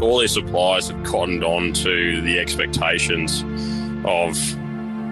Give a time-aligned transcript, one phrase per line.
[0.00, 3.44] All these suppliers have cottoned on to the expectations
[4.04, 4.36] of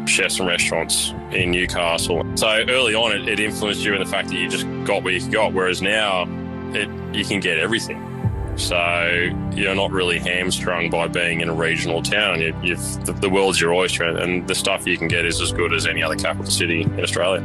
[0.09, 2.25] chefs and restaurants in Newcastle.
[2.37, 5.13] So early on, it, it influenced you in the fact that you just got what
[5.13, 6.27] you got, whereas now
[6.75, 8.07] it, you can get everything.
[8.57, 12.41] So you're not really hamstrung by being in a regional town.
[12.41, 15.53] You, you've, the, the world's your oyster, and the stuff you can get is as
[15.53, 17.41] good as any other capital city in Australia.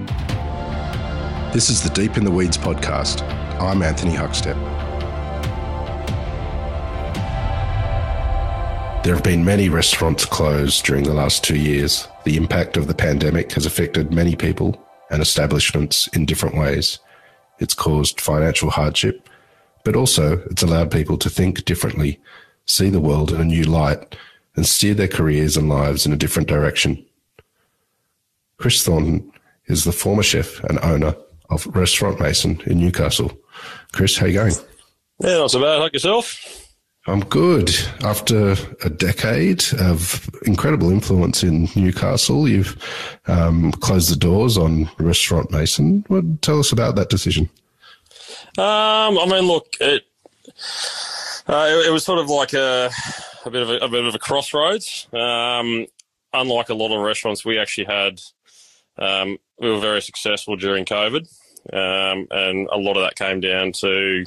[1.53, 3.21] This is the Deep in the Weeds podcast.
[3.61, 4.74] I'm Anthony Huckstep.
[9.05, 12.07] There have been many restaurants closed during the last two years.
[12.23, 16.97] The impact of the pandemic has affected many people and establishments in different ways.
[17.59, 19.29] It's caused financial hardship,
[19.83, 22.19] but also it's allowed people to think differently,
[22.65, 24.15] see the world in a new light,
[24.55, 27.05] and steer their careers and lives in a different direction.
[28.57, 29.31] Chris Thornton
[29.67, 31.15] is the former chef and owner
[31.51, 33.31] of Restaurant Mason in Newcastle.
[33.91, 34.55] Chris, how you going?
[35.19, 35.77] Yeah, not so bad.
[35.77, 36.54] Like yourself?
[37.07, 37.69] I'm good.
[38.01, 42.75] After a decade of incredible influence in Newcastle, you've
[43.27, 46.03] um, closed the doors on Restaurant Mason.
[46.07, 47.49] What, tell us about that decision.
[48.57, 50.03] Um, I mean, look, it,
[51.47, 52.89] uh, it, it was sort of like a,
[53.45, 55.07] a bit of a, a bit of a crossroads.
[55.13, 55.85] Um,
[56.33, 58.19] unlike a lot of restaurants, we actually had
[58.97, 61.27] um, we were very successful during COVID,
[61.71, 64.25] um, and a lot of that came down to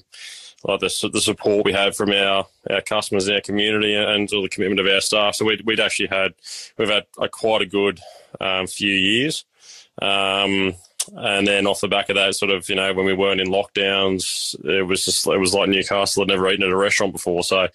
[0.65, 4.43] like the, the support we have from our, our customers, and our community, and all
[4.43, 5.37] the commitment of our staff.
[5.37, 6.35] So we'd, we'd actually had
[6.77, 8.01] we've had a, quite a good
[8.41, 9.45] um, few years.
[10.01, 10.75] Um,
[11.17, 13.49] and then off the back of that, sort of, you know, when we weren't in
[13.49, 17.43] lockdowns, it was just, it was like Newcastle had never eaten at a restaurant before.
[17.43, 17.69] So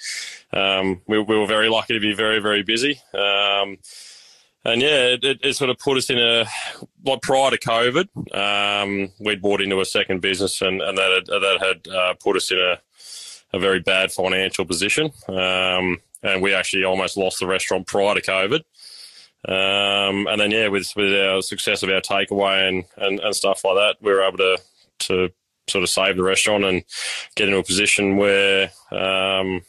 [0.51, 3.01] um, we, we, were very lucky to be very, very busy.
[4.65, 6.45] And yeah, it, it, sort of put us in a
[7.05, 11.25] like prior to COVID, um, we'd bought into a second business, and, and that had,
[11.25, 12.79] that had uh, put us in a,
[13.51, 15.11] a very bad financial position.
[15.27, 18.61] Um, and we actually almost lost the restaurant prior to COVID.
[19.45, 23.65] Um, and then yeah, with with our success of our takeaway and, and, and stuff
[23.65, 24.57] like that, we were able to
[24.99, 25.29] to
[25.67, 26.83] sort of save the restaurant and
[27.35, 29.61] get into a position where um,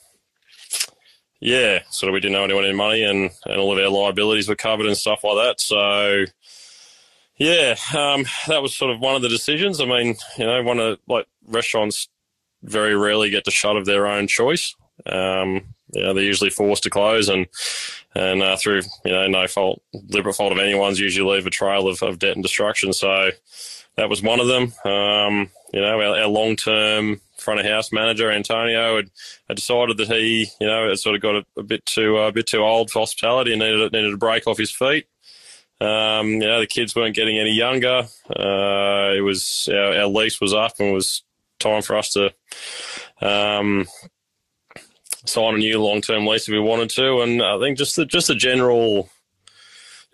[1.44, 4.48] yeah, sort of we didn't owe anyone any money and, and all of our liabilities
[4.48, 5.60] were covered and stuff like that.
[5.60, 6.24] So,
[7.36, 9.78] yeah, um, that was sort of one of the decisions.
[9.78, 12.08] I mean, you know, one of like restaurants
[12.62, 14.74] very rarely get to shut of their own choice.
[15.04, 17.46] Um, you know, they're usually forced to close and,
[18.14, 21.88] and uh, through, you know, no fault, deliberate fault of anyone's usually leave a trail
[21.88, 22.94] of, of debt and destruction.
[22.94, 23.32] So
[23.96, 24.72] that was one of them.
[24.90, 29.10] Um, you know, our, our long term front of house manager Antonio had,
[29.48, 32.28] had decided that he, you know, had sort of got a, a bit too uh,
[32.28, 35.06] a bit too old for hospitality and needed needed a break off his feet.
[35.80, 38.06] Um, you know, the kids weren't getting any younger.
[38.30, 41.24] Uh, it was our, our, lease was up and it was
[41.58, 42.32] time for us to
[43.20, 43.86] um,
[45.26, 47.20] sign a new long term lease if we wanted to.
[47.20, 49.10] And I think just the just the general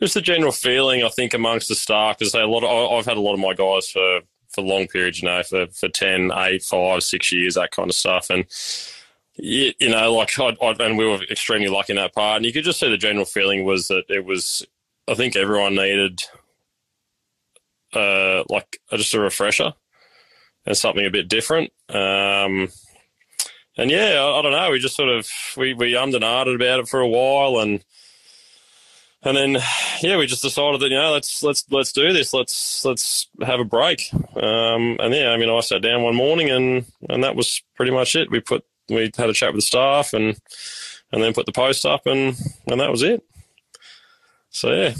[0.00, 3.18] just the general feeling I think amongst the staff because a lot of, I've had
[3.18, 4.20] a lot of my guys for
[4.50, 7.94] for long periods, you know, for, for 10, 8, 5, 6 years, that kind of
[7.94, 8.30] stuff.
[8.30, 8.44] And,
[9.36, 12.36] you, you know, like, I, I, and we were extremely lucky in that part.
[12.36, 14.66] And you could just see the general feeling was that it was,
[15.08, 16.22] I think everyone needed,
[17.94, 19.72] uh, like, just a refresher
[20.66, 21.72] and something a bit different.
[21.88, 22.68] Um,
[23.76, 24.70] and yeah, I, I, don't know.
[24.70, 26.48] We just sort of we we ummed and about
[26.80, 27.82] it for a while, and
[29.22, 29.58] and then
[30.00, 32.32] yeah, we just decided that you know let's let's let's do this.
[32.32, 34.12] Let's let's have a break.
[34.12, 37.92] Um, and yeah, I mean, I sat down one morning and and that was pretty
[37.92, 38.30] much it.
[38.30, 40.38] We put we had a chat with the staff and
[41.12, 42.36] and then put the post up and
[42.66, 43.22] and that was it.
[44.50, 44.94] So yeah.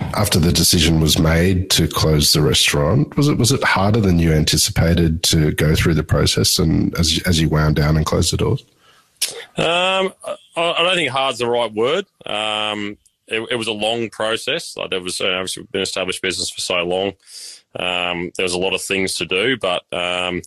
[0.00, 4.18] After the decision was made to close the restaurant, was it was it harder than
[4.18, 8.32] you anticipated to go through the process and as as you wound down and closed
[8.32, 8.64] the doors?
[9.56, 12.06] Um, I, I don't think hard's the right word.
[12.26, 12.96] Um,
[13.32, 14.76] it, it was a long process.
[14.76, 17.12] Like there was uh, obviously been established business for so long.
[17.74, 20.42] Um, there was a lot of things to do, but um,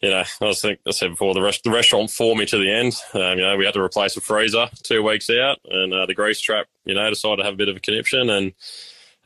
[0.00, 2.72] you know, I think I said before, the rest the restaurant fought me to the
[2.72, 2.94] end.
[3.14, 6.14] Um, you know, we had to replace a freezer two weeks out, and uh, the
[6.14, 8.52] grease trap, you know, decided to have a bit of a conniption and.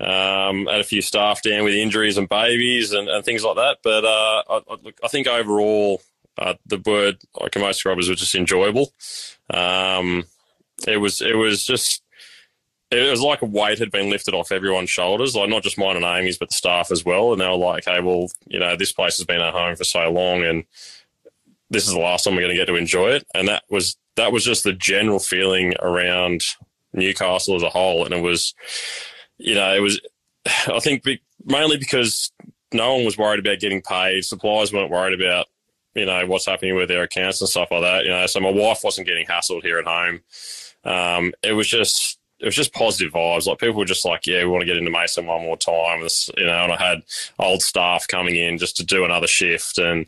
[0.00, 3.79] Um, had a few staff down with injuries and babies and, and things like that.
[3.85, 4.61] But uh, I,
[5.05, 6.03] I, think overall,
[6.37, 8.93] uh, the word I can most describe was just enjoyable.
[9.50, 10.25] Um,
[10.88, 12.03] it was it was just
[12.94, 15.96] it was like a weight had been lifted off everyone's shoulders, like not just mine
[15.96, 17.32] and Amy's, but the staff as well.
[17.32, 19.85] And they were like, "Hey, well, you know, this place has been our home for
[19.85, 20.64] so long, and
[21.70, 23.96] this is the last time we're going to get to enjoy it." And that was
[24.17, 26.43] that was just the general feeling around
[26.93, 28.55] Newcastle as a whole, and it was,
[29.38, 30.00] you know, it was.
[30.67, 31.05] I think
[31.44, 32.31] mainly because
[32.73, 35.46] no one was worried about getting paid, suppliers weren't worried about
[35.94, 38.05] you know, what's happening with their accounts and stuff like that.
[38.05, 40.20] You know, so my wife wasn't getting hassled here at home.
[40.85, 43.46] Um, it was just it was just positive vibes.
[43.46, 46.02] Like people were just like, yeah, we want to get into Mason one more time.
[46.02, 47.02] This, you know, and I had
[47.38, 50.05] old staff coming in just to do another shift, and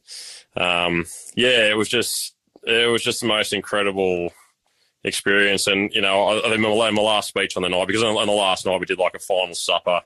[0.54, 4.34] um, yeah, it was just it was just the most incredible
[5.02, 5.66] experience.
[5.66, 8.26] And you know, I, I my, my last speech on the night because on, on
[8.26, 10.02] the last night we did like a final supper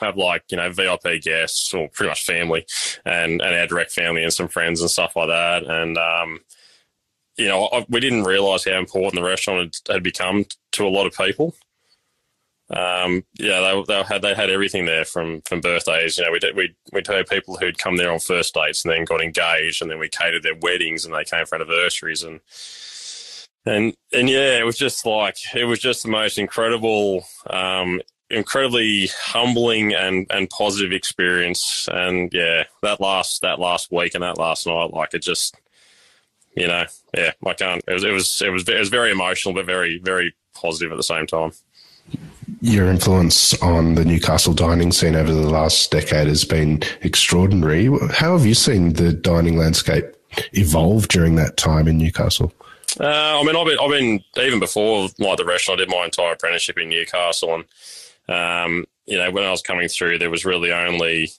[0.00, 2.66] have like you know VIP guests or pretty much family
[3.04, 6.38] and and our direct family and some friends and stuff like that and um,
[7.38, 10.88] you know I, we didn't realize how important the restaurant had, had become to a
[10.88, 11.54] lot of people
[12.70, 16.40] um, yeah they, they had they had everything there from from birthdays you know we
[16.54, 19.90] we we had people who'd come there on first dates and then got engaged and
[19.90, 22.40] then we catered their weddings and they came for anniversaries and
[23.68, 28.00] and and yeah, it was just like it was just the most incredible, um,
[28.30, 31.88] incredibly humbling and and positive experience.
[31.92, 35.54] And yeah, that last that last week and that last night, like it just,
[36.58, 36.84] you know,
[37.16, 37.82] yeah, I can't.
[37.86, 40.96] It was it was it was, it was very emotional, but very very positive at
[40.96, 41.52] the same time.
[42.60, 47.86] Your influence on the Newcastle dining scene over the last decade has been extraordinary.
[48.12, 50.06] How have you seen the dining landscape
[50.52, 52.52] evolve during that time in Newcastle?
[52.98, 55.80] Uh, I mean, I've been, I've been even before like the restaurant.
[55.80, 57.64] I did my entire apprenticeship in Newcastle, and
[58.28, 61.30] um, you know, when I was coming through, there was really only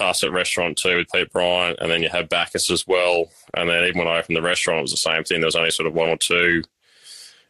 [0.00, 3.30] us at restaurant two with Pete Bryant, and then you had Bacchus as well.
[3.54, 5.40] And then even when I opened the restaurant, it was the same thing.
[5.40, 6.62] There was only sort of one or two.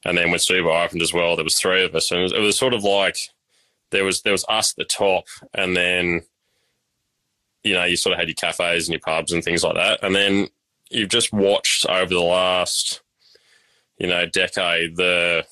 [0.04, 2.32] And then when Steve opened as well, there was three of us, and it was,
[2.32, 3.16] it was sort of like
[3.90, 5.24] there was there was us at the top,
[5.54, 6.22] and then
[7.64, 10.00] you know you sort of had your cafes and your pubs and things like that,
[10.02, 10.48] and then
[10.90, 13.02] you've just watched over the last
[13.98, 15.44] you know decade the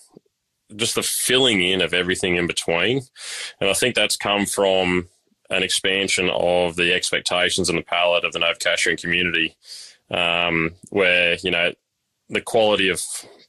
[0.75, 3.03] just the filling in of everything in between.
[3.61, 5.09] And I think that's come from
[5.51, 9.57] an expansion of the expectations and the palette of the Novocastrian community,
[10.11, 11.73] um, where, you know,
[12.29, 13.01] the quality of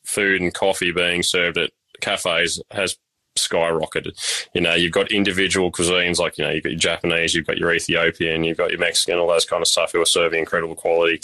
[0.04, 1.72] food and coffee being served at
[2.02, 2.98] cafes has
[3.38, 4.48] skyrocketed.
[4.54, 7.58] You know, you've got individual cuisines like, you know, you've got your Japanese, you've got
[7.58, 10.76] your Ethiopian, you've got your Mexican, all those kind of stuff who are serving incredible
[10.76, 11.20] quality.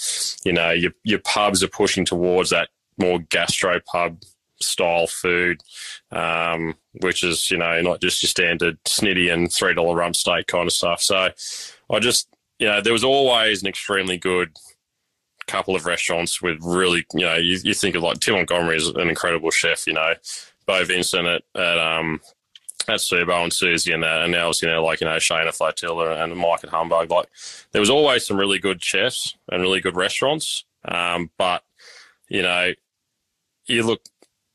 [0.46, 4.22] You know, your, your pubs are pushing towards that more gastro pub
[4.64, 5.62] style food,
[6.12, 10.48] um, which is you know not just your standard snitty and three dollar rump steak
[10.48, 11.02] kind of stuff.
[11.02, 11.30] So
[11.90, 12.28] I just
[12.60, 14.58] you know there was always an extremely good
[15.48, 18.88] couple of restaurants with really you know you, you think of like Tim Montgomery is
[18.88, 19.88] an incredible chef.
[19.88, 20.14] You know,
[20.66, 22.22] Beau Vincent at, at um
[22.88, 26.24] at Subo and Susie and that, and now you know like you know Shana Flotilla
[26.24, 27.10] and Mike at Humbug.
[27.10, 27.30] Like
[27.72, 31.64] there was always some really good chefs and really good restaurants, um, but
[32.30, 32.72] you know
[33.66, 34.02] you look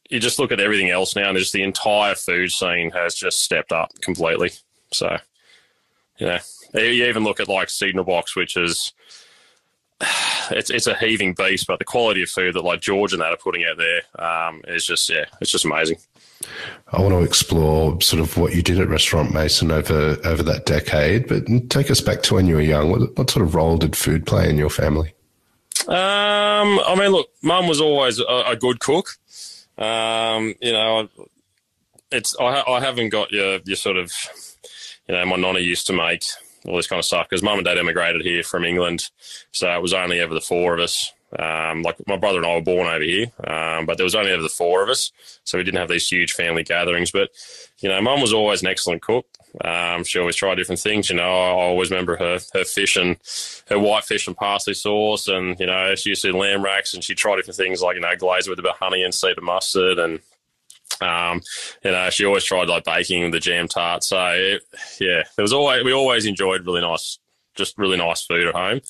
[0.08, 3.42] you just look at everything else now, and just the entire food scene has just
[3.42, 4.50] stepped up completely.
[4.92, 5.18] So,
[6.18, 6.38] you know,
[6.74, 8.92] you even look at like Signal Box, which is
[10.50, 13.32] it's it's a heaving beast, but the quality of food that like George and that
[13.32, 15.98] are putting out there um, is just yeah, it's just amazing.
[16.92, 20.66] I want to explore sort of what you did at Restaurant Mason over over that
[20.66, 22.90] decade, but take us back to when you were young.
[22.90, 25.14] What, what sort of role did food play in your family?
[25.86, 29.10] Um, I mean, look, Mum was always a, a good cook.
[29.78, 31.08] Um, you know,
[32.10, 34.12] it's I, I haven't got your your sort of,
[35.08, 36.24] you know, my nonna used to make
[36.66, 39.08] all this kind of stuff because mum and dad emigrated here from England,
[39.52, 41.12] so it was only ever the four of us.
[41.38, 44.30] Um, like my brother and I were born over here, um, but there was only
[44.32, 45.12] ever the four of us,
[45.44, 47.10] so we didn't have these huge family gatherings.
[47.10, 47.30] But
[47.80, 49.26] you know, mum was always an excellent cook.
[49.64, 51.10] Um, she always tried different things.
[51.10, 53.16] You know, I always remember her her fish and
[53.68, 56.94] her white fish and parsley sauce, and you know, she used to do lamb racks,
[56.94, 59.14] and she tried different things like you know, glaze with a bit of honey and
[59.14, 60.20] cedar mustard, and
[61.00, 61.40] um,
[61.84, 64.04] you know, she always tried like baking the jam tart.
[64.04, 64.62] So it,
[65.00, 67.18] yeah, there was always we always enjoyed really nice,
[67.54, 68.80] just really nice food at home.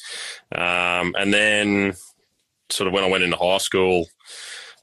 [0.55, 1.95] Um, and then
[2.71, 4.07] sort of when I went into high school,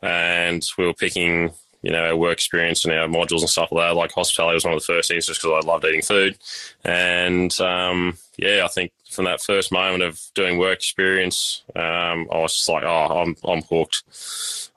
[0.01, 1.51] and we were picking
[1.86, 3.96] you know, our work experience and our modules and stuff like that.
[3.96, 6.36] Like hospitality was one of the first things just because I loved eating food.
[6.84, 12.39] And um, yeah, I think from that first moment of doing work experience, um, I
[12.39, 14.01] was just like, oh, I'm, I'm hooked.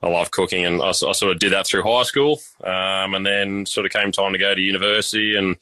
[0.03, 0.65] I love cooking.
[0.65, 2.39] And I, I sort of did that through high school.
[2.63, 5.55] Um, and then sort of came time to go to university and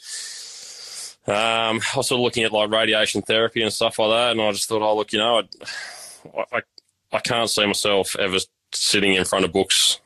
[1.27, 4.31] um, I was sort of looking at like radiation therapy and stuff like that.
[4.31, 5.43] And I just thought, oh, look, you know,
[6.37, 6.61] I, I,
[7.13, 8.37] I can't see myself ever
[8.73, 10.01] sitting in front of books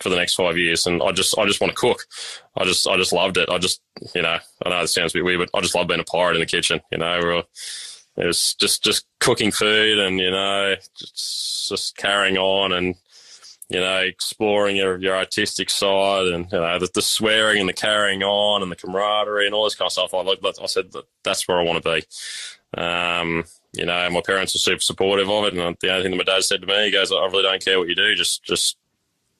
[0.00, 0.86] for the next five years.
[0.86, 2.06] And I just, I just want to cook.
[2.56, 3.48] I just, I just loved it.
[3.48, 3.80] I just,
[4.14, 6.04] you know, I know it sounds a bit weird, but I just love being a
[6.04, 6.80] pirate in the kitchen.
[6.90, 7.42] You know,
[8.16, 12.94] it was just, just cooking food and you know, just, just carrying on and
[13.70, 17.72] you know, exploring your, your artistic side and you know the, the, swearing and the
[17.72, 20.12] carrying on and the camaraderie and all this kind of stuff.
[20.12, 22.80] I, I said that that's where I want to be.
[22.80, 25.54] Um, you know, my parents were super supportive of it.
[25.54, 27.64] And the only thing that my dad said to me, he goes, I really don't
[27.64, 28.14] care what you do.
[28.14, 28.76] Just, just,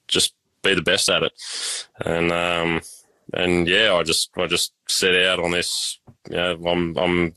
[0.07, 0.33] just
[0.69, 1.33] be the best at it.
[2.05, 2.81] And, um,
[3.33, 7.35] and yeah, I just, I just set out on this, you know, I'm, I'm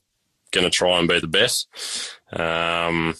[0.51, 1.69] going to try and be the best.
[2.33, 3.15] Um,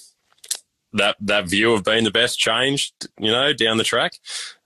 [0.95, 4.13] that that view of being the best changed, you know, down the track.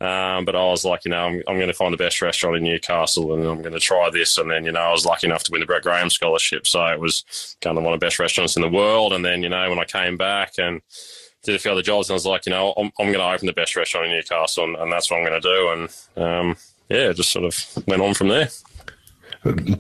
[0.01, 2.57] Um, but I was like, you know, I'm, I'm going to find the best restaurant
[2.57, 4.39] in Newcastle, and I'm going to try this.
[4.39, 6.85] And then, you know, I was lucky enough to win the Brett Graham scholarship, so
[6.87, 9.13] it was kind of one of the best restaurants in the world.
[9.13, 10.81] And then, you know, when I came back and
[11.43, 13.33] did a few other jobs, and I was like, you know, I'm, I'm going to
[13.33, 15.69] open the best restaurant in Newcastle, and, and that's what I'm going to do.
[15.73, 16.57] And um,
[16.89, 18.49] yeah, just sort of went on from there.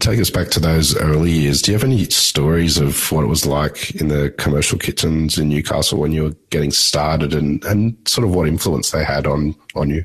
[0.00, 1.62] Take us back to those early years.
[1.62, 5.50] Do you have any stories of what it was like in the commercial kitchens in
[5.50, 9.54] Newcastle when you were getting started, and, and sort of what influence they had on
[9.76, 10.04] on you?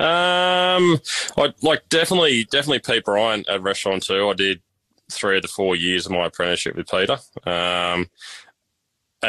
[0.00, 0.98] Um,
[1.36, 4.28] I like definitely definitely Pete Bryant at Restaurant Two.
[4.28, 4.60] I did
[5.08, 7.18] three of the four years of my apprenticeship with Peter.
[7.46, 8.08] Um,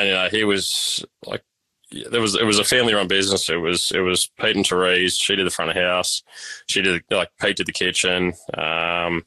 [0.01, 1.43] and know he was like
[2.09, 3.49] there was it was a family run business.
[3.49, 5.17] It was it was Pete and Therese.
[5.17, 6.23] She did the front of house.
[6.67, 8.33] She did like Pete did the kitchen.
[8.53, 9.25] Um,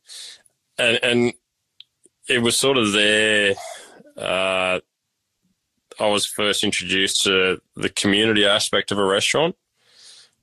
[0.79, 1.33] and and
[2.29, 3.55] it was sort of there.
[4.17, 4.81] Uh,
[6.01, 9.57] I was first introduced to the community aspect of a restaurant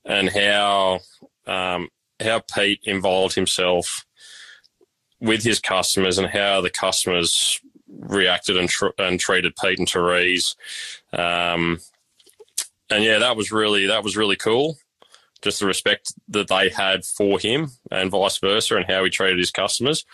[0.04, 1.00] and how
[1.46, 1.90] um,
[2.22, 4.06] how Pete involved himself
[5.20, 7.60] with his customers and how the customers
[8.00, 10.56] reacted and, tr- and treated Pete and Therese.
[11.14, 11.80] Um,
[12.90, 14.78] and yeah, that was really that was really cool.
[15.42, 19.38] Just the respect that they had for him, and vice versa, and how he treated
[19.38, 20.06] his customers.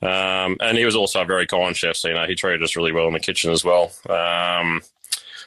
[0.00, 2.76] Um, and he was also a very kind chef, so you know he treated us
[2.76, 3.92] really well in the kitchen as well.
[4.08, 4.82] Um,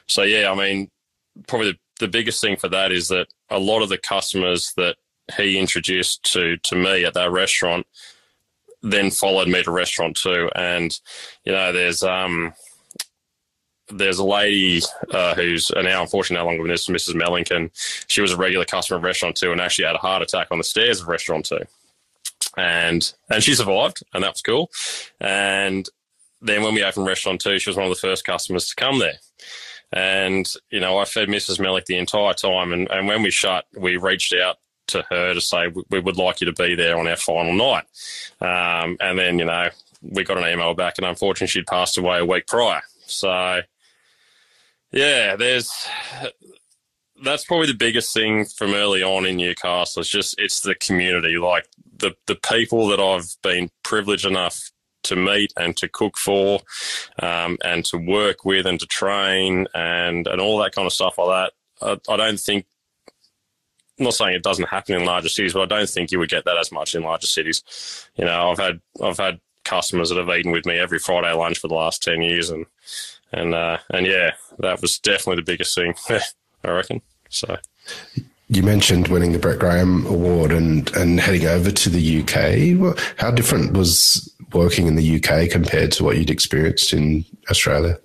[0.07, 0.89] so yeah, I mean,
[1.47, 4.95] probably the, the biggest thing for that is that a lot of the customers that
[5.37, 7.87] he introduced to to me at that restaurant
[8.85, 10.49] then followed me to restaurant too.
[10.55, 10.97] And
[11.43, 12.53] you know, there's um,
[13.89, 17.15] there's a lady uh, who's now unfortunately no longer with us, Mrs.
[17.15, 17.71] Mellington.
[18.07, 20.59] She was a regular customer of Restaurant Two and actually had a heart attack on
[20.59, 21.65] the stairs of Restaurant Two,
[22.55, 24.69] and and she survived, and that was cool.
[25.19, 25.87] And
[26.41, 28.99] then when we opened Restaurant Two, she was one of the first customers to come
[28.99, 29.17] there.
[29.91, 31.59] And you know, I fed Mrs.
[31.59, 35.41] Mellick the entire time, and, and when we shut, we reached out to her to
[35.41, 37.85] say we would like you to be there on our final night.
[38.41, 39.69] Um, and then you know,
[40.01, 42.81] we got an email back, and unfortunately, she'd passed away a week prior.
[43.05, 43.61] So
[44.91, 45.71] yeah, there's
[47.23, 50.01] that's probably the biggest thing from early on in Newcastle.
[50.01, 54.71] It's just it's the community, like the the people that I've been privileged enough
[55.03, 56.61] to meet and to cook for,
[57.21, 61.17] um, and to work with and to train and and all that kind of stuff
[61.17, 61.51] like
[61.81, 61.99] that.
[62.09, 62.65] I, I don't think.
[63.97, 66.29] I'm not saying it doesn't happen in larger cities, but I don't think you would
[66.29, 67.63] get that as much in larger cities.
[68.15, 71.59] You know, I've had I've had customers that have eaten with me every Friday lunch
[71.59, 72.65] for the last ten years, and
[73.31, 75.93] and uh, and yeah, that was definitely the biggest thing,
[76.63, 77.01] I reckon.
[77.29, 77.57] So.
[78.47, 82.95] You mentioned winning the Brett Graham Award and, and heading over to the UK.
[83.17, 87.97] How different was working in the UK compared to what you'd experienced in Australia?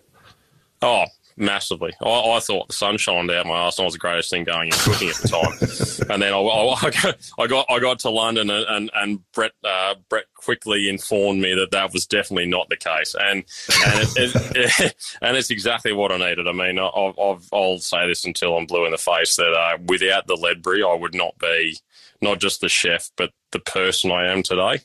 [0.80, 1.04] Oh,
[1.36, 1.92] massively.
[2.02, 4.68] I, I, thought the sun shined out my ass and was the greatest thing going
[4.68, 6.10] in cooking at the time.
[6.10, 9.94] and then I, I, I, got I got to London and and, and Brett uh,
[10.08, 13.14] Brett quickly informed me that that was definitely not the case.
[13.18, 13.44] And
[13.86, 16.46] and, it, it, it, and it's exactly what I needed.
[16.46, 20.26] I mean, i will say this until I'm blue in the face that uh, without
[20.26, 21.78] the Ledbury, I would not be
[22.20, 24.80] not just the chef, but the person I am today.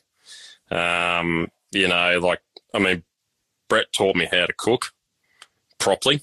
[0.70, 2.40] Um, you know, like
[2.74, 3.02] I mean,
[3.68, 4.86] Brett taught me how to cook
[5.78, 6.22] properly.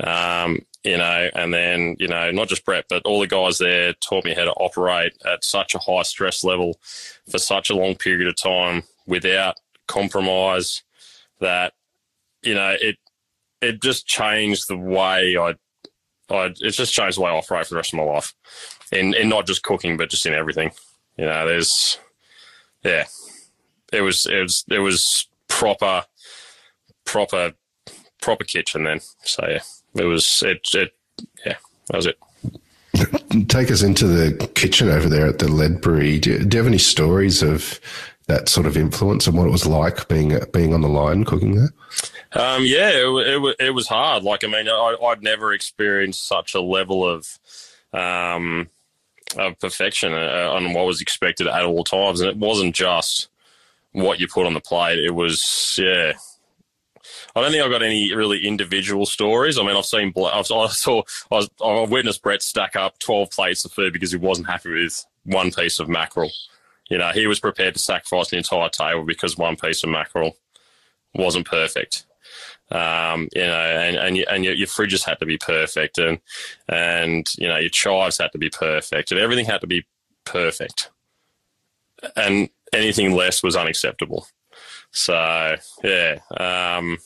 [0.00, 3.94] Um, you know, and then, you know, not just Brett, but all the guys there
[3.94, 6.78] taught me how to operate at such a high stress level
[7.30, 10.82] for such a long period of time without compromise
[11.40, 11.72] that,
[12.42, 12.98] you know, it,
[13.62, 15.54] it just changed the way I,
[16.28, 18.34] I, it just changed the way I operate for the rest of my life
[18.92, 20.70] in, in not just cooking, but just in everything.
[21.16, 21.98] You know, there's,
[22.82, 23.04] yeah,
[23.90, 26.04] it was, it was, it was proper,
[27.06, 27.52] proper,
[28.20, 29.00] proper kitchen then.
[29.22, 29.60] So yeah
[29.94, 30.94] it was it, it
[31.44, 31.56] yeah
[31.88, 32.18] that was it
[33.48, 36.18] take us into the kitchen over there at the Ledbury.
[36.18, 37.80] Do, do, you have any stories of
[38.26, 41.56] that sort of influence and what it was like being being on the line cooking
[41.56, 41.70] there?
[42.32, 44.22] Um, yeah, it, it, it, was hard.
[44.22, 47.38] Like I mean, I, would never experienced such a level of
[47.92, 48.68] um,
[49.36, 53.28] of perfection uh, on what was expected at all times, and it wasn't just
[53.92, 54.98] what you put on the plate.
[54.98, 56.14] It was yeah,
[57.34, 59.58] I don't think I've got any really individual stories.
[59.58, 63.30] I mean, I've seen, I've, I saw, I, was, I witnessed Brett stack up 12
[63.30, 66.30] plates of food because he wasn't happy with one piece of mackerel.
[66.88, 70.36] You know, he was prepared to sacrifice the entire table because one piece of mackerel
[71.14, 72.04] wasn't perfect.
[72.70, 76.18] Um, you know, and and, you, and your, your fridges had to be perfect, and
[76.68, 79.86] and you know your chives had to be perfect, and everything had to be
[80.24, 80.90] perfect,
[82.16, 84.26] and anything less was unacceptable.
[84.90, 86.98] So yeah, um,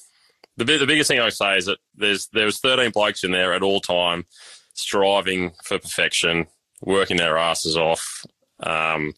[0.59, 3.55] the the biggest thing I say is that there's there was 13 blokes in there
[3.55, 4.27] at all time,
[4.75, 6.47] striving for perfection,
[6.83, 8.25] working their asses off,
[8.61, 9.15] um,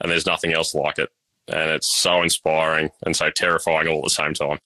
[0.00, 1.08] and there's nothing else like it.
[1.48, 4.58] And it's so inspiring and so terrifying all at the same time.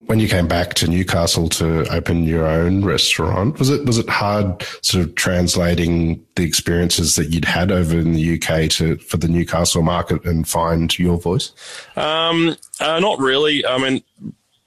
[0.00, 4.08] When you came back to Newcastle to open your own restaurant, was it was it
[4.08, 9.16] hard sort of translating the experiences that you'd had over in the UK to for
[9.16, 11.52] the Newcastle market and find your voice?
[11.96, 13.64] Um, uh, not really.
[13.64, 14.02] I mean,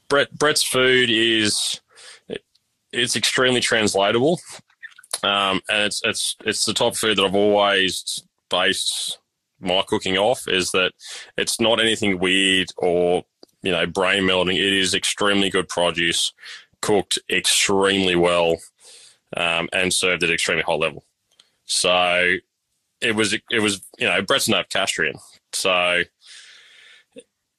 [0.10, 1.82] Brett Brett's food is
[2.92, 4.40] it's extremely translatable,
[5.24, 9.20] um, and it's it's it's the of food that I've always based
[9.60, 10.48] my cooking off.
[10.48, 10.94] Is that
[11.38, 13.26] it's not anything weird or
[13.62, 14.58] you know brain melting.
[14.58, 16.34] It is extremely good produce,
[16.82, 18.58] cooked extremely well,
[19.36, 21.04] um, and served at extremely high level.
[21.66, 22.36] So
[23.02, 25.20] it was it was you know Brett's a Novocastrian,
[25.52, 26.04] so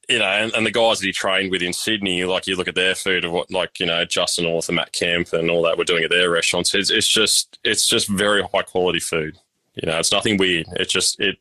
[0.08, 2.68] you know, and, and, the guys that he trained with in Sydney, like you look
[2.68, 5.62] at their food of what, like you know, Justin North and Matt Kemp and all
[5.62, 6.74] that we're doing at their restaurants.
[6.74, 9.38] It's, it's just it's just very high quality food.
[9.74, 10.66] You know, it's nothing weird.
[10.76, 11.36] It just it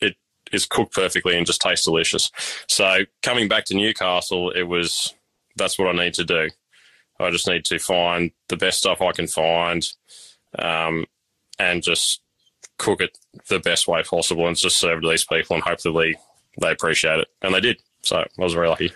[0.00, 0.16] it
[0.52, 2.30] is cooked perfectly and just tastes delicious.
[2.68, 5.12] So coming back to Newcastle, it was
[5.56, 6.50] that's what I need to do.
[7.18, 9.84] I just need to find the best stuff I can find,
[10.58, 11.06] um,
[11.58, 12.20] and just
[12.78, 16.14] cook it the best way possible and just serve it to these people and hopefully
[16.60, 17.82] they appreciate it and they did.
[18.06, 18.92] So I was very lucky.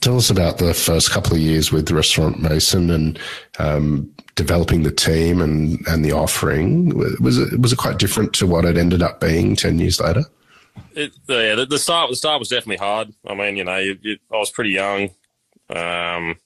[0.00, 3.18] Tell us about the first couple of years with Restaurant Mason and
[3.60, 6.88] um, developing the team and, and the offering.
[7.22, 10.24] Was it was it quite different to what it ended up being ten years later?
[10.96, 13.14] It, yeah, the, the, start the start was definitely hard.
[13.24, 15.10] I mean, you know, you, you, I was pretty young,
[15.70, 16.36] um,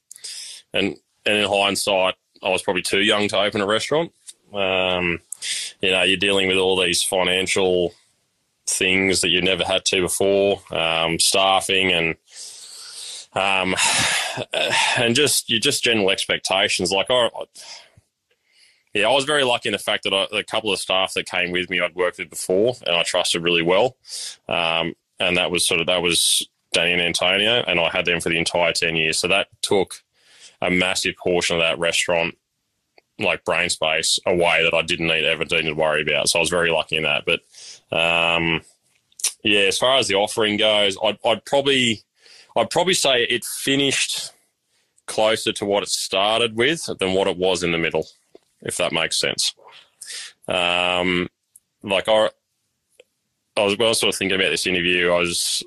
[0.75, 4.13] and and in hindsight, I was probably too young to open a restaurant.
[4.53, 5.21] Um,
[5.81, 7.95] you know, you're dealing with all these financial
[8.69, 12.15] things that you never had to before, um, staffing and
[13.35, 13.75] um,
[14.97, 16.93] and just you just general expectations.
[16.93, 17.31] Like I,
[18.95, 21.27] yeah, I was very lucky in the fact that I, a couple of staff that
[21.27, 23.97] came with me I'd worked with before and I trusted really well,
[24.49, 28.21] um, and that was sort of that was Danny and Antonio, and I had them
[28.21, 29.19] for the entire ten years.
[29.19, 30.03] So that took
[30.61, 32.37] a massive portion of that restaurant
[33.19, 36.29] like brain space away that I didn't need ever need to worry about.
[36.29, 37.25] So I was very lucky in that.
[37.25, 37.41] But
[37.97, 38.63] um,
[39.43, 42.03] yeah, as far as the offering goes, I'd, I'd probably
[42.57, 44.33] I'd probably say it finished
[45.07, 48.07] closer to what it started with than what it was in the middle,
[48.63, 49.55] if that makes sense.
[50.47, 51.29] Um,
[51.83, 52.31] like I,
[53.57, 55.11] I was, well, sort of thinking about this interview.
[55.11, 55.65] I was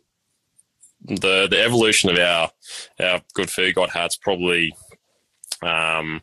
[1.04, 2.52] the the evolution of our
[3.00, 4.76] our Good Food Guide hats probably
[5.62, 6.22] um,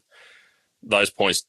[0.88, 1.44] those points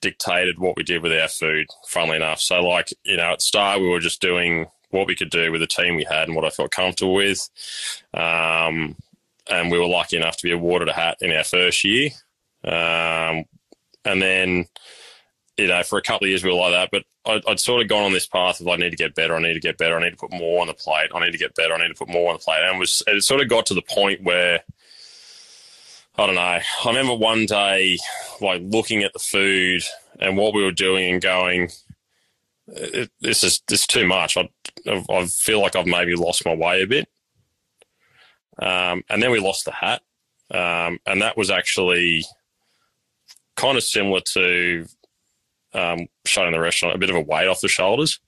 [0.00, 2.40] dictated what we did with our food, funnily enough.
[2.40, 5.60] So, like, you know, at start, we were just doing what we could do with
[5.60, 7.48] the team we had and what I felt comfortable with.
[8.14, 8.96] Um,
[9.50, 12.10] and we were lucky enough to be awarded a hat in our first year.
[12.64, 13.44] Um,
[14.04, 14.66] and then,
[15.56, 17.82] you know, for a couple of years we were like that, but I'd, I'd, sort
[17.82, 19.78] of gone on this path of I need to get better, I need to get
[19.78, 21.78] better, I need to put more on the plate, I need to get better, I
[21.78, 22.62] need to put more on the plate.
[22.62, 24.62] And it was it sort of got to the point where
[26.18, 26.40] I don't know.
[26.40, 27.96] I remember one day,
[28.40, 29.82] like looking at the food
[30.18, 31.70] and what we were doing, and going,
[32.66, 34.48] "This is this is too much." I,
[35.08, 37.08] I feel like I've maybe lost my way a bit.
[38.60, 40.02] Um, and then we lost the hat,
[40.50, 42.24] um, and that was actually
[43.54, 44.86] kind of similar to
[45.72, 48.18] um, shutting the restaurant, a bit of a weight off the shoulders.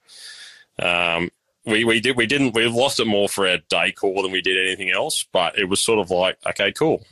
[0.79, 1.31] Um,
[1.67, 4.65] we, we did we didn't we lost it more for our decor than we did
[4.65, 7.05] anything else, but it was sort of like okay, cool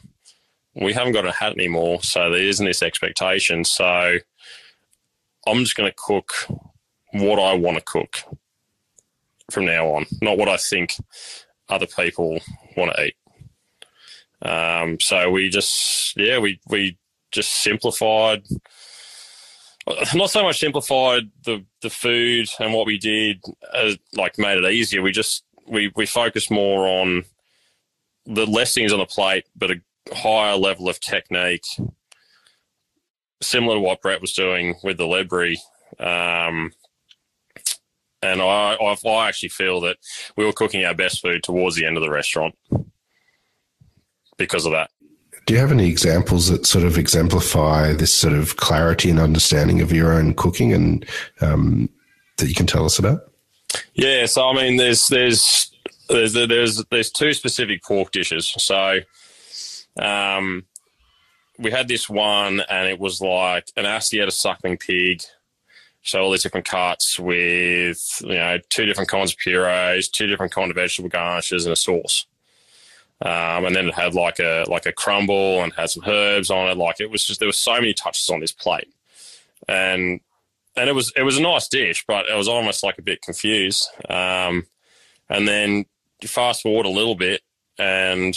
[0.80, 3.64] we haven't got a hat anymore, so there isn't this expectation.
[3.64, 4.18] So
[5.46, 6.32] I'm just going to cook
[7.12, 8.18] what I want to cook
[9.50, 10.94] from now on, not what I think
[11.68, 12.40] other people
[12.76, 13.14] want to eat.
[14.42, 16.96] Um, so we just, yeah, we we
[17.32, 18.44] just simplified.
[20.14, 23.42] Not so much simplified the the food and what we did,
[23.74, 25.02] as, like made it easier.
[25.02, 27.24] We just we we focused more on
[28.26, 29.76] the less things on the plate, but a
[30.12, 31.64] higher level of technique,
[33.42, 35.60] similar to what Brett was doing with the Ledbury.
[35.98, 36.72] Um,
[38.22, 39.96] and I, I, I actually feel that
[40.36, 42.54] we were cooking our best food towards the end of the restaurant
[44.36, 44.90] because of that.
[45.46, 49.80] Do you have any examples that sort of exemplify this sort of clarity and understanding
[49.80, 51.06] of your own cooking and
[51.40, 51.88] um,
[52.36, 53.32] that you can tell us about?
[53.94, 55.70] Yeah, so I mean, there's there's
[56.08, 58.52] there's there's there's two specific pork dishes.
[58.58, 59.00] So
[59.98, 60.64] Um,
[61.58, 65.22] we had this one, and it was like an Asiata suckling pig.
[66.02, 70.52] So all these different cuts with you know two different kinds of purees, two different
[70.52, 72.26] kind of vegetable garnishes, and a sauce.
[73.20, 76.68] Um, and then it had like a like a crumble and had some herbs on
[76.68, 76.76] it.
[76.76, 78.92] Like it was just there were so many touches on this plate,
[79.68, 80.20] and
[80.76, 83.20] and it was it was a nice dish, but I was almost like a bit
[83.20, 83.88] confused.
[84.08, 84.66] Um,
[85.28, 85.86] and then
[86.24, 87.42] fast forward a little bit,
[87.76, 88.36] and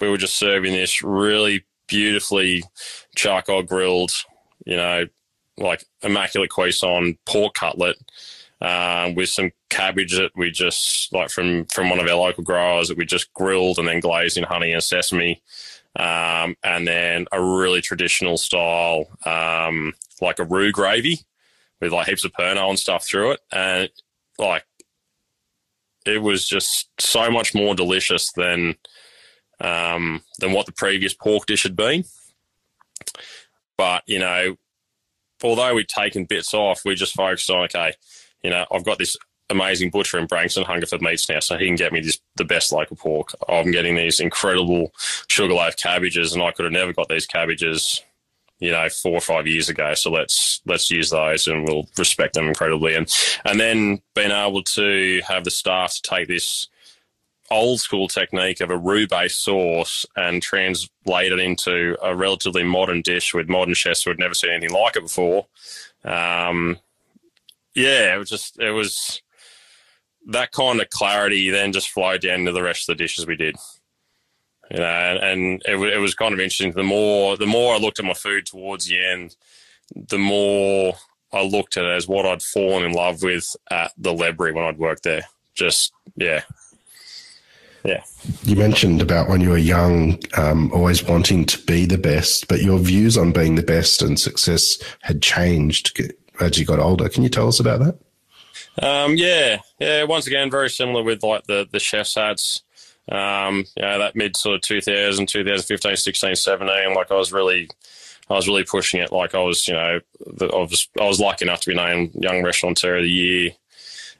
[0.00, 2.64] we were just serving this really beautifully
[3.14, 4.12] charcoal grilled,
[4.64, 5.06] you know,
[5.58, 7.96] like immaculate cuisson pork cutlet
[8.60, 12.88] um, with some cabbage that we just like from from one of our local growers
[12.88, 15.42] that we just grilled and then glazed in honey and sesame,
[15.96, 21.20] um, and then a really traditional style um, like a roux gravy
[21.80, 23.90] with like heaps of Pernod and stuff through it, and
[24.38, 24.64] like
[26.06, 28.76] it was just so much more delicious than
[29.60, 32.04] um, than what the previous pork dish had been.
[33.76, 34.56] But you know,
[35.42, 37.94] although we'd taken bits off, we just focused on okay,
[38.42, 39.16] you know, I've got this
[39.50, 42.72] amazing butcher in Branxton, Hungerford Meats now, so he can get me this, the best
[42.72, 43.32] local pork.
[43.48, 44.92] I'm getting these incredible
[45.28, 48.02] sugarloaf cabbages, and I could have never got these cabbages,
[48.58, 49.94] you know, four or five years ago.
[49.94, 52.94] So let's let's use those, and we'll respect them incredibly.
[52.94, 53.12] And
[53.44, 56.68] and then being able to have the staff to take this
[57.50, 63.02] old school technique of a roux based sauce and translate it into a relatively modern
[63.02, 65.46] dish with modern chefs who had never seen anything like it before.
[66.04, 66.78] Um,
[67.74, 69.22] yeah, it was just it was
[70.28, 73.36] that kind of clarity then just flowed down to the rest of the dishes we
[73.36, 73.56] did.
[74.70, 76.72] You know, and, and it, it was kind of interesting.
[76.72, 79.36] The more the more I looked at my food towards the end,
[79.94, 80.94] the more
[81.32, 84.64] I looked at it as what I'd fallen in love with at the Ledbury when
[84.64, 85.22] I'd worked there.
[85.54, 86.42] Just yeah,
[87.86, 88.02] yeah.
[88.42, 92.62] You mentioned about when you were young, um, always wanting to be the best, but
[92.62, 95.98] your views on being the best and success had changed
[96.40, 97.08] as you got older.
[97.08, 97.98] Can you tell us about that?
[98.82, 100.02] Um, yeah, yeah.
[100.02, 102.62] Once again, very similar with like the the chef's hats.
[103.10, 106.94] Um, you know, that mid sort of 2000, 2015, 16, 17.
[106.94, 107.70] Like I was really,
[108.28, 109.12] I was really pushing it.
[109.12, 112.10] Like I was, you know, the, I was I was lucky enough to be named
[112.14, 113.52] Young Restaurateur of the Year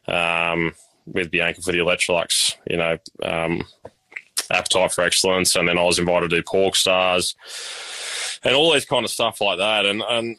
[0.09, 0.75] um,
[1.07, 2.57] with Bianca for the Electrolux.
[2.69, 3.63] You know, um,
[4.51, 7.35] appetite for excellence, and then I was invited to do Pork Stars
[8.43, 9.87] and all these kind of stuff like that.
[9.87, 10.39] And and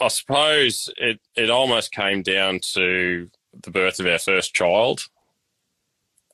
[0.00, 3.30] I suppose it, it almost came down to
[3.62, 5.02] the birth of our first child,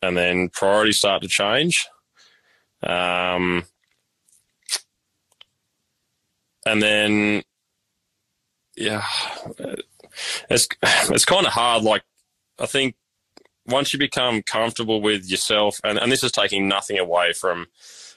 [0.03, 1.87] and then priorities start to change.
[2.83, 3.65] Um,
[6.65, 7.43] and then,
[8.77, 9.05] yeah,
[10.49, 11.83] it's it's kind of hard.
[11.83, 12.05] Like,
[12.59, 12.95] I think
[13.67, 17.67] once you become comfortable with yourself, and, and this is taking nothing away from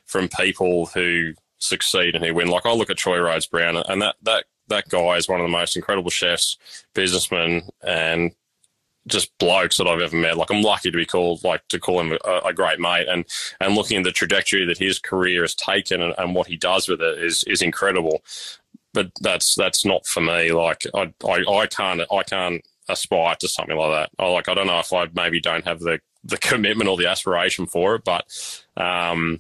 [0.06, 2.48] from people who succeed and who win.
[2.48, 5.46] Like I look at Troy Rhodes Brown, and that that that guy is one of
[5.46, 6.58] the most incredible chefs,
[6.94, 8.32] businessmen, and
[9.08, 10.38] just blokes that I've ever met.
[10.38, 13.26] Like I'm lucky to be called, like to call him a, a great mate, and
[13.60, 16.88] and looking at the trajectory that his career has taken and, and, what he does
[16.88, 18.24] with it is is incredible.
[18.94, 20.52] But that's that's not for me.
[20.52, 24.10] Like I, I I can't I can't aspire to something like that.
[24.20, 27.08] I like I don't know if I maybe don't have the the commitment or the
[27.08, 28.26] aspiration for it, but
[28.76, 29.40] um,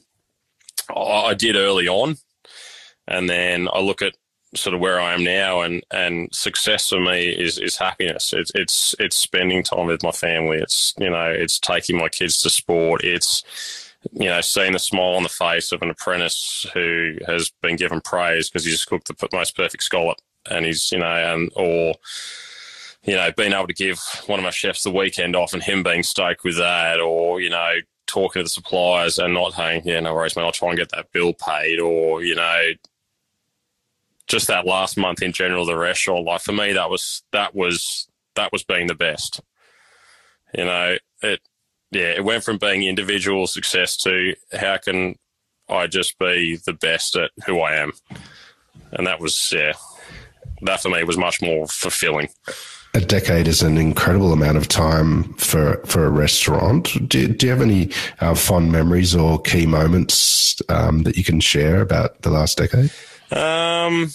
[0.95, 2.17] I, did early on,
[3.07, 4.15] and then I look at
[4.55, 8.33] sort of where I am now, and and success for me is is happiness.
[8.33, 10.57] It's it's it's spending time with my family.
[10.57, 13.03] It's you know it's taking my kids to sport.
[13.03, 13.43] It's
[14.13, 18.01] you know seeing the smile on the face of an apprentice who has been given
[18.01, 20.17] praise because he's cooked the most perfect scallop,
[20.49, 21.95] and he's you know and or
[23.03, 25.83] you know being able to give one of my chefs the weekend off and him
[25.83, 27.75] being stoked with that, or you know
[28.09, 30.89] talking to the suppliers and not saying, yeah, no worries, man, I'll try and get
[30.89, 32.62] that bill paid, or you know,
[34.27, 38.07] just that last month in general, the restaurant like for me that was that was
[38.35, 39.41] that was being the best.
[40.53, 41.39] You know, it
[41.91, 45.15] yeah, it went from being individual success to how can
[45.67, 47.91] I just be the best at who I am,
[48.91, 49.73] and that was yeah,
[50.62, 52.29] that for me was much more fulfilling.
[52.99, 56.91] A decade is an incredible amount of time for for a restaurant.
[57.07, 61.39] Do, do you have any uh, fond memories or key moments um, that you can
[61.39, 62.91] share about the last decade?
[63.31, 64.12] Um,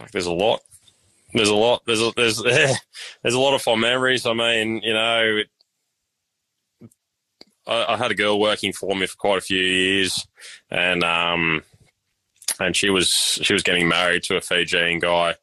[0.00, 0.62] like there's a lot.
[1.32, 1.82] There's a lot.
[1.86, 2.42] There's a, there's
[3.22, 4.26] there's a lot of fond memories.
[4.26, 5.42] I mean, you know,
[6.80, 6.90] it,
[7.68, 10.26] I, I, had a girl working for me for quite a few years,
[10.72, 11.62] and um,
[12.58, 15.36] and she was she was getting married to a Fijian guy,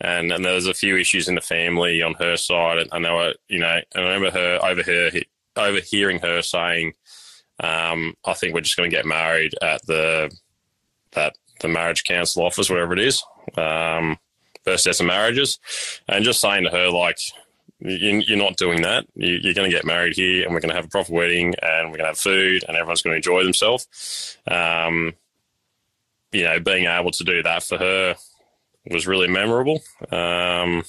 [0.00, 3.10] and and there was a few issues in the family on her side, and, they
[3.10, 5.10] were, you know, I remember her over her
[5.56, 6.94] overhearing her saying,
[7.58, 10.34] Um, I think we're just going to get married at the
[11.12, 13.22] that the marriage council office, whatever it is.
[13.56, 14.18] Um,
[14.64, 15.58] first set of marriages,
[16.08, 17.18] and just saying to her like,
[17.80, 19.06] you're not doing that.
[19.14, 21.90] You're going to get married here, and we're going to have a proper wedding, and
[21.90, 24.36] we're going to have food, and everyone's going to enjoy themselves.
[24.46, 25.14] Um,
[26.32, 28.16] you know, being able to do that for her
[28.88, 29.82] was really memorable.
[30.10, 30.84] Um,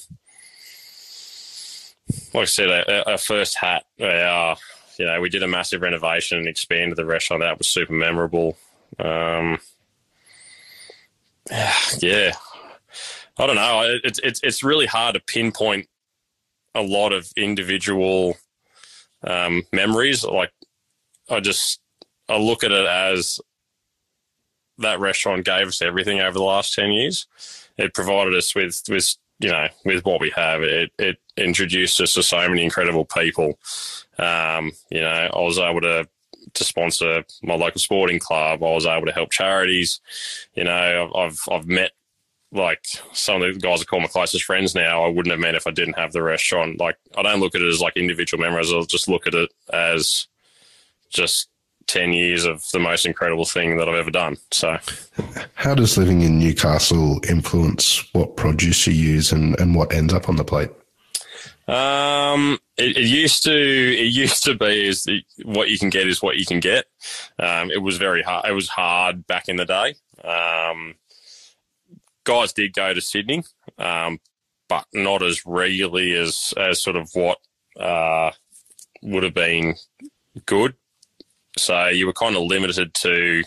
[2.34, 4.56] like I said, our, first hat, our,
[4.98, 7.42] you know, we did a massive renovation and expanded the restaurant.
[7.42, 8.56] That was super memorable.
[8.98, 9.58] Um,
[11.50, 12.32] yeah,
[13.38, 13.98] I don't know.
[14.04, 15.88] It's it's it's really hard to pinpoint
[16.74, 18.36] a lot of individual
[19.24, 20.24] um, memories.
[20.24, 20.52] Like
[21.28, 21.80] I just
[22.28, 23.40] I look at it as
[24.78, 27.26] that restaurant gave us everything over the last ten years.
[27.76, 30.62] It provided us with with you know with what we have.
[30.62, 33.58] It it introduced us to so many incredible people.
[34.18, 36.08] Um, you know, I was able to
[36.54, 38.62] to sponsor my local sporting club.
[38.62, 40.00] I was able to help charities.
[40.54, 41.92] You know, I've I've met
[42.52, 45.54] like some of the guys I call my closest friends now, I wouldn't have met
[45.54, 46.78] if I didn't have the restaurant.
[46.78, 48.72] Like I don't look at it as like individual memories.
[48.72, 50.28] I'll just look at it as
[51.08, 51.48] just
[51.86, 54.36] 10 years of the most incredible thing that I've ever done.
[54.50, 54.78] So,
[55.54, 60.28] how does living in Newcastle influence what produce you use and, and what ends up
[60.28, 60.70] on the plate?
[61.68, 65.08] Um, it, it, used to it used to be is
[65.44, 66.86] what you can get is what you can get.
[67.38, 68.46] Um, it was very hard.
[68.48, 69.94] It was hard back in the day.
[70.24, 70.96] Um,
[72.24, 73.44] guys did go to Sydney,
[73.78, 74.18] um,
[74.68, 77.38] but not as regularly as as sort of what
[77.78, 78.32] uh,
[79.02, 79.74] would have been
[80.46, 80.74] good.
[81.56, 83.42] So you were kind of limited to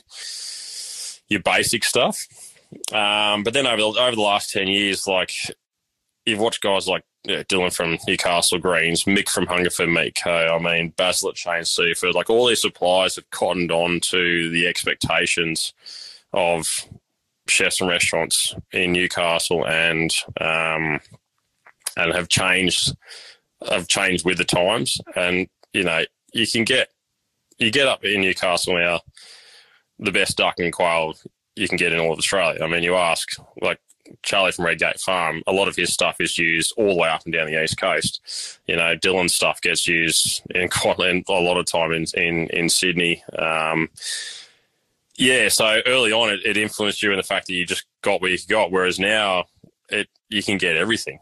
[1.28, 2.28] your basic stuff.
[2.92, 5.32] Um, but then over the, over the last ten years, like
[6.26, 10.32] you've watched guys like Dylan from Newcastle Greens, Mick from Hungerford Meat Co.
[10.32, 14.68] I mean, Basil at Chain Seafood, like all these suppliers have cottoned on to the
[14.68, 15.74] expectations
[16.34, 16.68] of
[17.48, 21.00] chefs and restaurants in Newcastle and um,
[21.98, 22.96] and have changed
[23.70, 25.00] have changed with the times.
[25.16, 26.90] And you know, you can get
[27.58, 29.02] you get up in Newcastle now,
[30.00, 31.16] the best duck and quail
[31.56, 32.64] you can get in all of Australia.
[32.64, 33.30] I mean, you ask
[33.62, 33.80] like
[34.24, 37.24] Charlie from Redgate Farm, a lot of his stuff is used all the way up
[37.26, 38.60] and down the east coast.
[38.68, 42.70] You know, Dylan's stuff gets used in quite a lot of time in in, in
[42.70, 43.24] Sydney.
[43.38, 43.90] Um,
[45.18, 48.22] yeah, so early on, it, it, influenced you in the fact that you just got
[48.22, 49.46] what you got, whereas now
[49.90, 51.20] it you can get everything.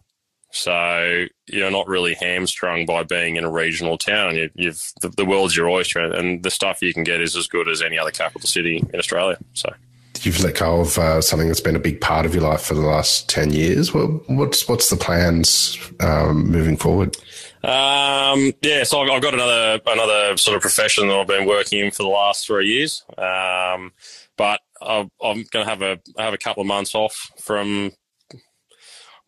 [0.53, 4.35] So you're not really hamstrung by being in a regional town.
[4.35, 7.47] You, have the, the, world's your oyster, and the stuff you can get is as
[7.47, 9.39] good as any other capital city in Australia.
[9.53, 9.73] So
[10.21, 12.75] you've let go of uh, something that's been a big part of your life for
[12.75, 13.95] the last ten years.
[13.95, 17.17] Well, what's what's the plans um, moving forward?
[17.63, 21.79] Um, yeah, so I've, I've, got another another sort of profession that I've been working
[21.79, 23.03] in for the last three years.
[23.17, 23.91] Um,
[24.37, 25.09] but i am
[25.49, 27.91] going to have a have a couple of months off from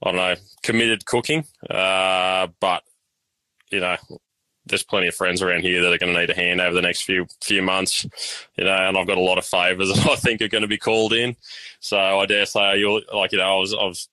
[0.03, 1.45] I don't know committed cooking.
[1.69, 2.83] Uh, but
[3.71, 3.97] you know,
[4.65, 6.81] there's plenty of friends around here that are going to need a hand over the
[6.81, 8.05] next few few months,
[8.57, 10.67] you know, and I've got a lot of favours that I think are going to
[10.67, 11.35] be called in.
[11.79, 14.09] So I dare say you'll like you know I was I was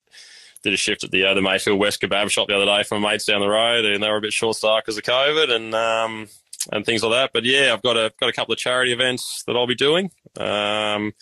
[0.63, 2.99] did a shift at the uh, the Mayfield West Kebab Shop the other day for
[2.99, 5.51] my mates down the road, and they were a bit short staffed because of COVID
[5.51, 6.29] and um,
[6.71, 7.31] and things like that.
[7.33, 10.11] But yeah, I've got a got a couple of charity events that I'll be doing.
[10.37, 11.13] Um,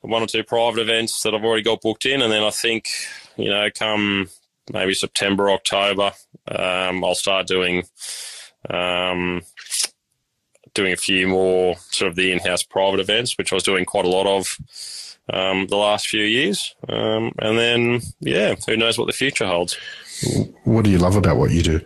[0.00, 2.88] one or two private events that I've already got booked in, and then I think
[3.36, 4.28] you know come
[4.72, 6.12] maybe September October,
[6.48, 7.84] um, I'll start doing
[8.70, 9.42] um,
[10.74, 14.04] doing a few more sort of the in-house private events, which I was doing quite
[14.04, 14.56] a lot of
[15.32, 16.74] um, the last few years.
[16.88, 19.76] Um, and then, yeah, who knows what the future holds.
[20.64, 21.80] What do you love about what you do?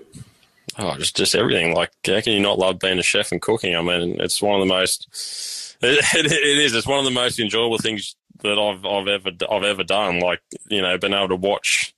[0.79, 1.75] Oh, just just everything.
[1.75, 3.75] Like, how can you not love being a chef and cooking?
[3.75, 5.09] I mean, it's one of the most.
[5.81, 6.75] It, it, it is.
[6.75, 10.21] It's one of the most enjoyable things that I've I've ever I've ever done.
[10.21, 11.95] Like, you know, being able to watch,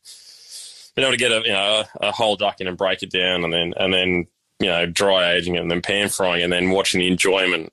[0.94, 3.10] being able to get a you know a, a whole duck in and break it
[3.10, 4.26] down, and then and then
[4.60, 7.72] you know dry aging it and then pan frying, and then watching the enjoyment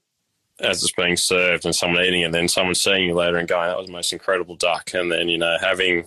[0.60, 3.48] as it's being served and someone eating it, and then someone seeing you later and
[3.48, 4.94] going, that was the most incredible duck.
[4.94, 6.06] And then, you know, having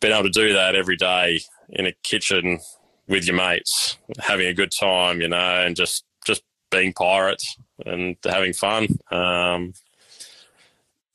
[0.00, 2.58] been able to do that every day in a kitchen
[3.06, 8.16] with your mates, having a good time, you know, and just, just being pirates and
[8.24, 8.88] having fun.
[9.10, 9.74] Um,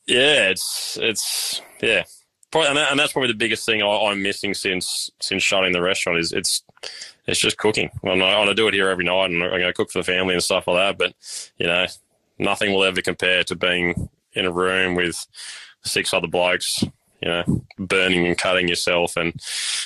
[0.07, 2.03] yeah, it's, it's, yeah.
[2.51, 6.19] Probably, and, that's probably the biggest thing I, am missing since, since shutting the restaurant
[6.19, 6.63] is it's,
[7.27, 7.89] it's just cooking.
[8.03, 9.99] I'm, I want to do it here every night and I'm going to cook for
[9.99, 10.97] the family and stuff like that.
[10.97, 11.85] But, you know,
[12.39, 15.25] nothing will ever compare to being in a room with
[15.83, 16.83] six other blokes,
[17.21, 19.33] you know, burning and cutting yourself and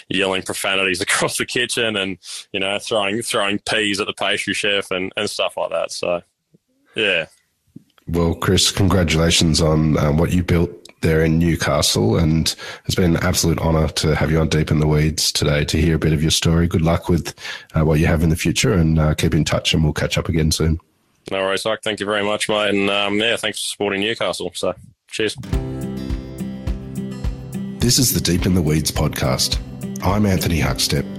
[0.10, 2.18] yelling profanities across the kitchen and,
[2.52, 5.92] you know, throwing throwing peas at the pastry chef and, and stuff like that.
[5.92, 6.22] So
[6.96, 7.28] Yeah.
[8.12, 12.18] Well, Chris, congratulations on um, what you built there in Newcastle.
[12.18, 12.54] And
[12.86, 15.78] it's been an absolute honour to have you on Deep in the Weeds today to
[15.80, 16.68] hear a bit of your story.
[16.68, 17.36] Good luck with
[17.76, 20.18] uh, what you have in the future and uh, keep in touch and we'll catch
[20.18, 20.80] up again soon.
[21.32, 21.82] No worries, Ike.
[21.84, 22.70] Thank you very much, mate.
[22.74, 24.52] And um, yeah, thanks for supporting Newcastle.
[24.56, 24.74] So
[25.08, 25.36] cheers.
[27.80, 29.60] This is the Deep in the Weeds podcast.
[30.04, 31.19] I'm Anthony Huckstep.